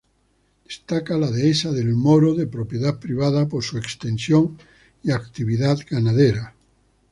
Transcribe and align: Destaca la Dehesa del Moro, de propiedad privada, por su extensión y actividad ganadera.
Destaca 0.65 1.15
la 1.23 1.29
Dehesa 1.29 1.71
del 1.71 1.93
Moro, 1.93 2.33
de 2.33 2.47
propiedad 2.47 2.97
privada, 2.99 3.47
por 3.47 3.63
su 3.63 3.77
extensión 3.77 4.57
y 5.03 5.11
actividad 5.11 5.77
ganadera. 5.87 6.55